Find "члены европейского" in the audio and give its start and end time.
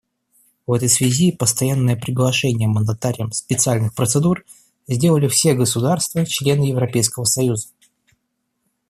6.25-7.25